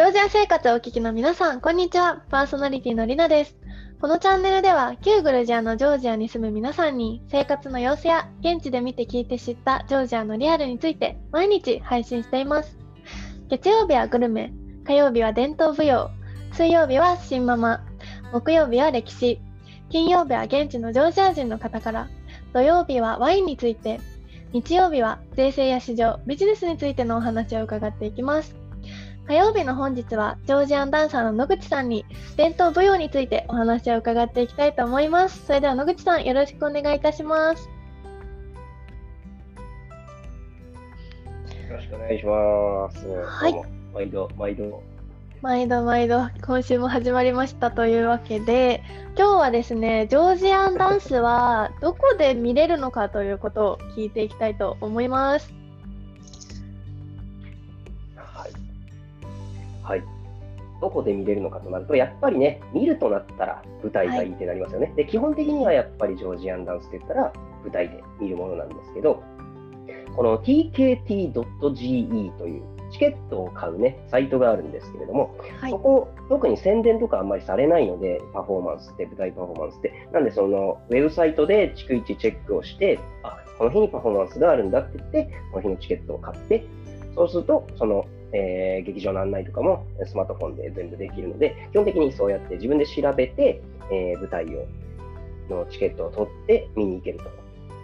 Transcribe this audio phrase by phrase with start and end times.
[0.00, 2.22] ジョージア生活をお聞きの皆さん、こんにちは。
[2.30, 3.54] パーソナリティのりなです。
[4.00, 12.78] このチャンネルでは、旧グルジアのジョージアに住む皆さんに、生活の様子や、現地で見て聞いて知ったジョージアのリアルについて、毎日配信しています。
[13.50, 14.54] 月曜日はグルメ、
[14.86, 16.08] 火曜日は伝統舞踊、
[16.54, 17.84] 水曜日は新ママ、
[18.32, 19.38] 木曜日は歴史、
[19.90, 22.08] 金曜日は現地のジョージア人の方から、
[22.54, 24.00] 土曜日はワインについて、
[24.54, 28.59] 日曜日は税制や市場、ビジネスについてのお話を伺っていきます。
[29.30, 32.04] 火曜日の本日は、ジョージアンダンサーの野口さんに、
[32.36, 35.46] 伝統舞踊についてお話を伺っていきたいと思います。
[35.46, 37.70] それでは野口さん、よろしくお願いいたします。
[41.68, 43.06] よろしくお願いします。
[43.06, 43.54] はい。
[43.94, 44.82] 毎度、毎度。
[45.42, 48.82] 毎度毎度、今週も始まりましたというわけで、
[49.16, 55.59] 今日はですね、ジョージアンダンスはどこで見れるのかということを聞いていきたいと思います。
[59.90, 60.04] はい。
[60.80, 64.86] どこで見れるのかとなると、やっぱりね、見るとなったら舞台がいいってなりますよね。
[64.86, 67.32] はい、で、基本的にはやっぱりジョージアンダンスって言ったら
[67.62, 69.22] 舞台で見るものなんですけど、
[70.14, 71.34] この tkt.ge
[72.38, 80.08] というチケットを買うね、サイトがあるんですけれども、はい、ここ、特に宣伝とかあんまりされないので、パフォーマンスって、舞台パフォーマンスって。
[80.12, 86.64] なんで、その、ウェブサイトで逐一チェックをして、あ、この日にパフォーマンスがあるんだって言って、この日のチケットを買って、
[87.14, 94.66] そうすると、そのえー、劇場の案内とかもスマートフォンで全部できるので、基本的にそうやって自分で調べて、えー、舞台を
[95.50, 97.20] のチケットを取って見に行ける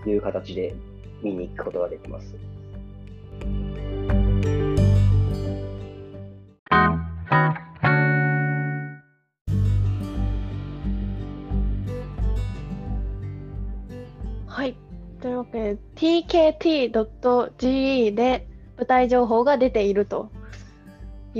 [0.04, 0.74] という形で
[1.22, 2.34] 見に行くことができます。
[14.46, 14.76] はい。
[15.20, 16.92] というわけで、tkt.ge
[18.12, 18.46] で
[18.78, 20.30] 舞台情報が出ていると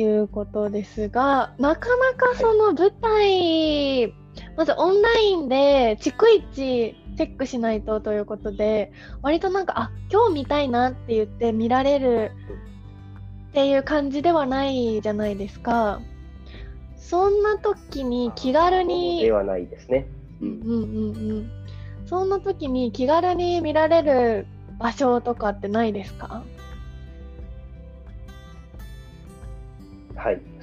[0.00, 4.12] いうことですが、なかなかその舞台、
[4.57, 8.92] まずオンラインで逐一チェックしないとということで、
[9.23, 12.33] 割となんか、あ今日見たいなって言って見られる
[13.51, 16.01] っていう感じではないじゃないですか。
[16.98, 19.23] そんな時に気軽に。
[19.23, 20.06] ではないですね。
[20.42, 21.51] うんうんうんうん。
[22.06, 24.46] そんな時に気軽に見られる
[24.79, 26.45] 場所とかってないですか？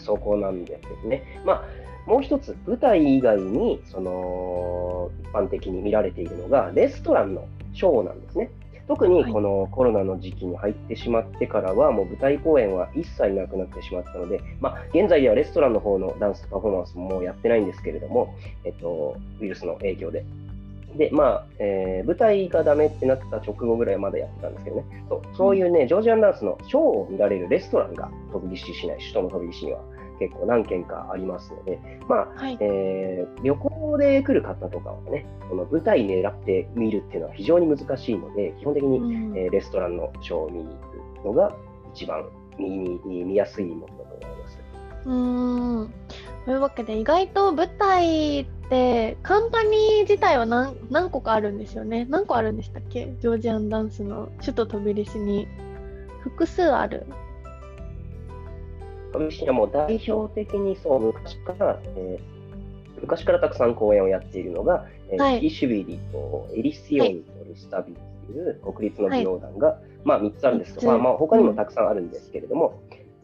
[0.03, 1.23] そこなんですね。
[1.45, 1.63] まあ、
[2.05, 8.49] もう一つ、舞台以外に、その、一般的に見られているのが、レストランのショーなんですね。
[8.85, 18.35] 特にこのコロナの時期に入ってしまってからは、もう舞台公演は一切なくなってしまったので、まあ、現在ではレストランの方のダンスパフォーマンスももうやってないんですけれども、
[18.65, 20.25] えっと、ウイルスの影響で。
[20.97, 29.81] で、まあ、えー、舞台がダメってなった直後ぐらいはまだやってたんですけどね、そうそういうね、ジョージアンダンスのショーを見られるレストランが飛び石市内、首都の飛び石には
[30.19, 41.55] 結構何軒かありますので、まあ、はい、えー、旅行で来る方とかはね、この舞台狙って見るっていうのは非常に難しいので、基本的に、うん、えー、レストランのショーを見に行くのが
[41.93, 42.25] 一番
[42.57, 44.59] 見見見やすいものだと思います。
[45.05, 45.93] うん
[46.45, 52.05] というわけで意外と舞台ってカンパニー自体は何何個かあるんですよね。
[52.09, 53.13] 何個あるんでしたっけ？
[53.21, 55.47] ジョージアンダンスの首都飛び出しに。
[56.23, 57.05] 複数ある。
[59.11, 67.93] 飛び出しはもう代表的にそう昔から、えー、昔からたくさん公演をやっているのが、えーはい、キシュビリとエリシオンとルスタビ
[68.27, 72.81] という国立の舞踊団が、はい、まあ3つあるんですけど、まあ、まあ他にもたくさんあるんですけれども、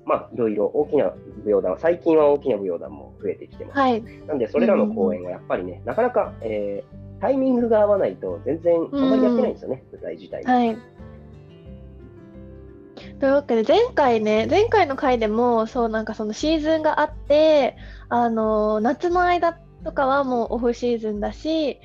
[0.09, 3.79] まあ、いろいろ大きな舞踊団、最近は大きな舞踊団も増えてきてます。
[3.79, 10.77] はい、なんで、それらの公演はやっぱりね、なかなか、えー、タイミングが合わないと、全然あんまりやってないんですよね、舞台自体はい。
[13.19, 17.77] というわけで、前回ね、前回の回でも、そう、なんかそのシーズンがあって、
[18.09, 21.79] あの、夏の間とかはもうオフシーズンだし、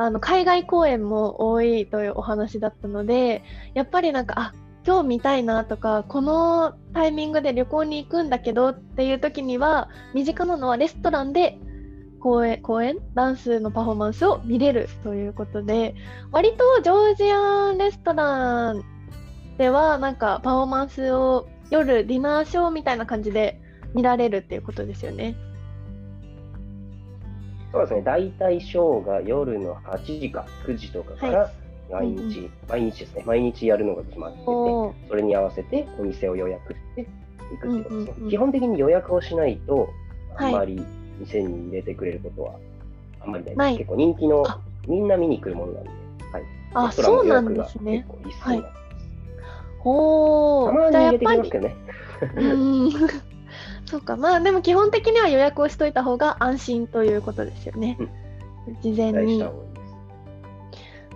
[0.00, 3.42] あの海外公演も多いというお話だったので
[3.74, 4.52] やっぱりなんかあ
[4.88, 11.58] 今日見たいなとかこのタイミングで旅行に行くんだけどっていう時には身近なのはレストランで
[12.20, 15.94] 公演公演ダンスのパフォーマンスを見れるということで
[16.32, 18.82] 割とジョージアンレストラン
[19.58, 23.60] ではなんかパフォーマンスを夜ディナーショーみたいな感じで
[23.92, 25.36] 見られるっていうことですよね。
[27.72, 38.12] そうですね、大体ショーが夜の8時か9時とかから、はい毎日、うん、毎日ですね、毎日やるのが決まってて、それに合わせてお店を予約していくっていうことですね。
[38.16, 39.88] うんうんうん、基本的に予約をしないと、
[40.36, 40.80] あんまり
[41.18, 42.54] 店に入れてくれることは
[43.20, 43.58] あんまりないです。
[43.58, 44.44] はい、結構人気の、
[44.86, 45.90] みんな見に来るものなんで、
[46.32, 46.42] はい。
[46.74, 48.06] あ、そうなんですね。
[48.24, 48.72] 結構な
[49.78, 50.72] ほー。
[50.72, 51.76] たまに入れてきますけどね。
[53.86, 57.96] そうか、まあでも基本的には予約をしといた方が安心ということですよね。
[58.82, 59.42] 事前に。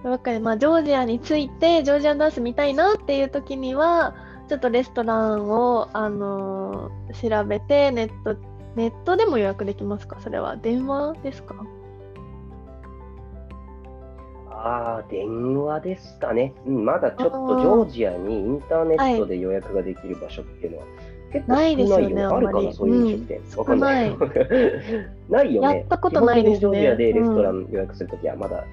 [0.02, 0.08] 期待した方がいいです。
[0.08, 4.14] というわけで、まあ、ジョージアについて、ジョージアンダンス見たいなっていう時には、
[4.48, 8.36] ちょっとレストランを、あのー調べて、ネット、
[8.74, 10.16] ネットでも予約できますか？
[10.20, 11.54] それは電話ですか？
[14.50, 16.54] ああ、電話ですかね。
[16.66, 20.84] うん、まだちょっとジョージアにインターネットで予約ができる場所っていうのは、
[21.32, 23.38] 結構少ないですよねあるかな、そういう飲食店。
[23.38, 24.16] うんわかんない。
[25.28, 25.76] ないよね。
[25.78, 28.64] やったことないですねジョージアでレストラン予約するときはまだ、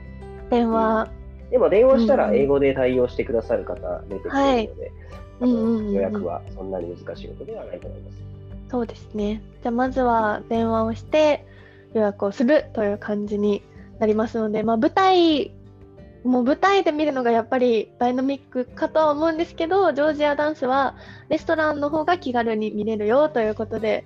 [0.50, 1.08] 電話。
[1.50, 4.92] でも電話したら英語で対応してくださる方出てくるので、
[5.42, 8.18] うん予約はそんなに難しいことではないと思います。
[8.70, 9.42] そうですね。
[9.64, 11.46] じゃあ、まずは電話をして
[11.94, 13.64] 予約をするという感じに
[14.00, 15.52] なりますので、まあ、舞台、
[16.24, 20.96] もう舞台で見るのがやっぱりダイナミックかとは思うんですけど、ジョージアダンスは
[21.30, 24.06] レストランの方が気軽に見れるよということで、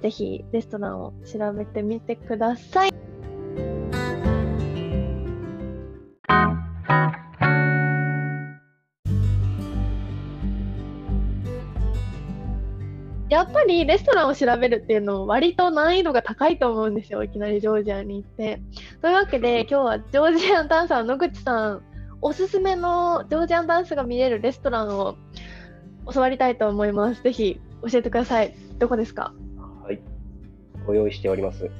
[0.00, 2.94] ぜひレストランを調べてみてください。
[13.38, 18.60] やっぱりレストランを調べるっていうの割と難易度が高いと思うんですよ、いきなりジョージアに行って。
[19.00, 21.82] というわけで今日はジョージアンダンサーの野口さん
[22.20, 25.16] おすすめのジョージアンダンスが見れるレストランを
[26.12, 27.22] 教わりたいと思います。
[27.22, 28.54] ぜひ教えてください。
[28.78, 29.32] どこですか？
[29.84, 30.00] はい。
[30.84, 31.70] ご用意しております。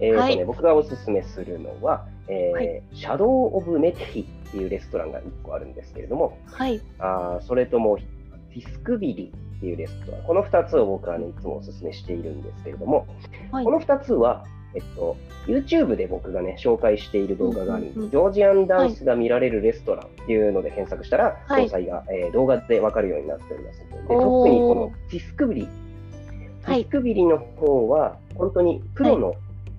[0.00, 6.80] えーとねはい僕がおすすめするのは、えーはいシャドウ・オブ・メティっていうレストランが1個あるんですけれども、はい。
[6.98, 9.32] あーそれともティスクビリ
[9.62, 13.06] っていうレストラン、この2つを僕はね、いつもおすすめしているんですけれども、
[13.52, 13.64] はい。
[13.64, 14.44] この2つは、
[14.74, 15.16] えっと、
[15.46, 18.10] YouTube で僕がね、紹介している動画があるんです、うんうんうん。
[18.10, 21.66] ジョージアンダンスが見られるレストランっていうので検索したら、はい。
[21.66, 25.68] 詳細が、えー動画でわかるようになっておりますので、特にこのティスクビリ、テ
[26.64, 26.80] はい。
[26.80, 29.34] ィスクビリの方は、本当にプロの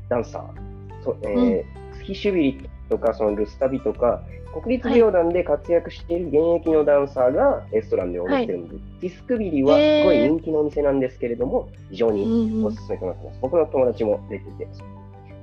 [0.07, 4.21] ダンサー、そえースキシュビリとかそのルスタビとか、
[4.61, 13.39] 国立舞踊団で活躍している現役のダンサーがレストランで踊ってるんで、ティスクビリはすごい人気のお店なんですけれども、非常うんうんにおすすめとなってます。
[13.41, 14.67] 僕の友達も出てて、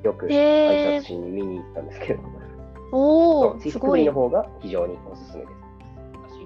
[0.05, 2.21] よく挨拶しに見に行ったんですけど、
[2.93, 4.13] おそうーすごいティスクビリの。
[4.13, 5.49] 方が非常におすすめで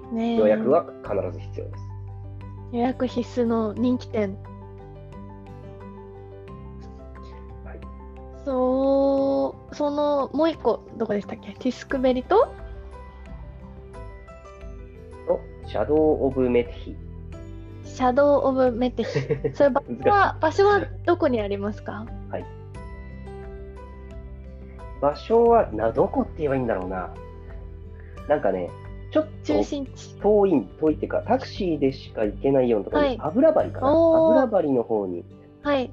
[0.09, 0.13] す。
[0.15, 1.83] ねえ予約は必ず必要です。
[2.73, 4.35] 予約必須の人気店。
[7.63, 7.79] はい
[8.43, 9.04] そう、
[9.75, 11.51] そのもう一個どこでしたっけ？
[11.53, 12.47] ティスクベリと
[15.27, 16.95] と、シャドウ・オブ・メテヒ。
[17.83, 19.19] シャドウ・オブ・メテヒ。
[19.53, 22.05] それ場所は場所はどこにありますか？
[25.01, 27.13] 場所はな、どこって言えばいいんだろうな。
[28.29, 28.69] なんかね、
[29.11, 30.15] ちょっ中と心地。
[30.19, 33.87] 遠い、遠いっていうか、タクシーでしか行けないようなところに、はい油張かな。
[33.89, 35.25] 油張の方に
[35.63, 35.91] はい。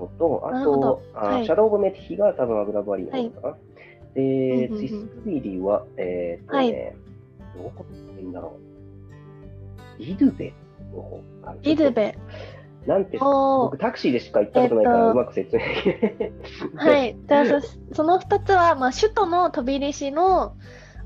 [0.00, 3.56] のと、あと、あはいシャドウ・オブ・メテヒが多分油張の方かな。
[4.14, 6.96] で、うんうんうんティスクビリは、えーっとね、
[7.56, 8.56] どこっいいんだろ
[9.98, 10.02] う。
[10.02, 10.52] リドゥベ
[10.94, 11.56] の方かな。
[11.62, 12.18] リドゥベ。
[12.86, 15.62] なんて、僕タクシーでしか行ったことないから、えっとうまく説明。
[16.76, 17.16] はい。
[17.28, 17.60] じゃあそ
[17.92, 20.56] その2つは、まあ、首都の飛び入り市の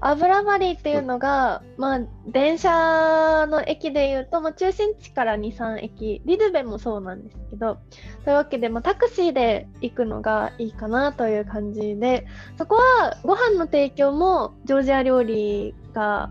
[0.07, 7.79] 油張っていうのが、まあ、電車の駅でいうと、まあ、中心地から2、3駅、リドゥベもそうなんですけど、
[8.25, 12.27] というわけで、まあ、タクシーで行くのがいいかなという感じで、
[12.59, 16.31] そこはご飯の提供もジョージア料理が、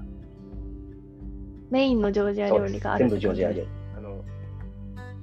[1.71, 3.67] メインのジョージア料理がある全部ジョージアでで。
[3.97, 4.23] あの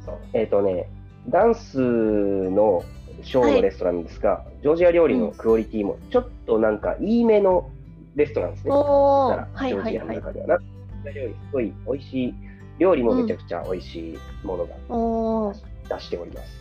[0.04, 0.18] そう。
[0.32, 0.90] えっ、とね、
[1.28, 2.82] ダンスの
[3.22, 7.70] ショーのレストランですが、ジョージア料理のクオリティもちょっとなんかいいめの
[8.16, 8.70] レストランですね。
[8.72, 10.22] はいはいはい
[11.02, 12.34] 料理すごい美味しい、
[12.78, 16.60] 料理もめちゃくちゃ美味しいものが出しております。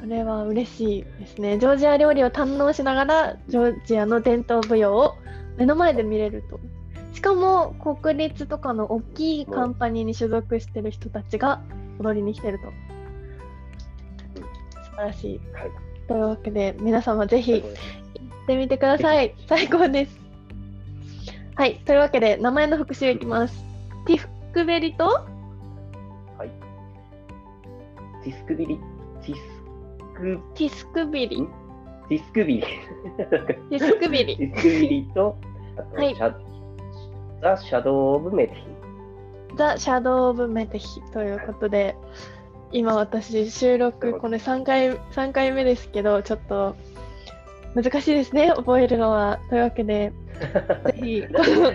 [0.00, 1.58] それは嬉しいですね。
[1.58, 5.16] ジョージア料理を堪能しながら、ジョージアの伝統舞踊を
[5.56, 6.58] 目の前で見れると。
[7.12, 11.60] しかも、国立とかの大きいカンパニーに所属してる人たちが
[11.98, 12.66] 踊りに来てると。
[14.84, 15.40] 素晴らしい。
[15.52, 15.70] はい。
[16.08, 19.34] というわけで、皆様ぜひ行ってみてください。
[19.48, 20.19] 最高です。
[21.56, 21.80] はい。
[21.84, 23.64] というわけで、名前の復習いきます。
[24.06, 28.24] ティフクベリと、はい。
[28.24, 28.78] ティスクビリ、
[29.22, 29.40] ティス
[30.14, 31.48] ク、ティスクビリ。
[32.08, 32.60] ティスクビリ。
[32.60, 34.36] ティスクビリ。
[34.36, 35.36] ティスクビリと、
[35.76, 36.14] あと、はい
[37.42, 38.60] ザ・シャドウ・オブ・メテヒ。
[39.56, 41.96] ザ・シャドウ・オブ・メテヒということで、
[42.72, 46.76] 今私収録これ3回 ,3 回目ですけどちょっと
[47.74, 49.38] 難しいですね、覚えるのは。
[49.48, 50.12] というわけで、
[50.86, 51.24] ぜひ、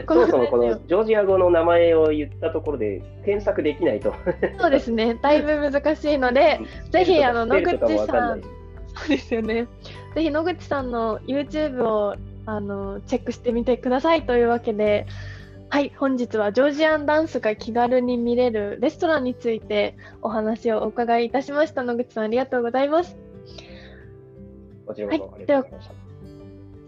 [0.07, 4.13] そもそもこのジョージア語の名前を言ったところで検索できないと。
[4.59, 6.59] そうですね、だいぶ難しいので、
[6.89, 9.67] ぜひあの野口さん、そうですよね、
[10.15, 15.05] ぜひ野口さんの YouTube をあのチェックしてみてくださいというわけで、
[15.69, 21.83] はい、本日はジョージアンダンスが気軽に見れるレストランについてお話をお伺いいたしました。
[21.83, 23.17] 野口さん、ありがとうございます。
[24.85, 25.93] こちらこそありがとうございました。
[25.93, 26.05] はい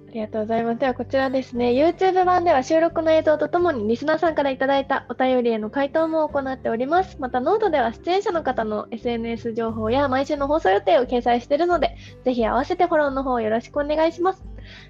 [0.10, 0.80] ありがとうございます。
[0.80, 7.18] ではこちらですね、YouTube 版では収録の映像とともにリスナーさんからいただいたお便りへの回答も行っております。
[7.20, 14.44] またノートでは出演者の方の SNS 情報や毎週の放送予定を掲載しているので、ぜひ合わせてフォローの方よろしくお願いします。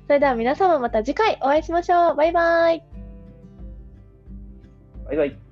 [0.06, 2.16] それでは皆様また次回お会いしましょう。
[2.16, 2.84] バイバイ。
[5.08, 5.47] バイバイ。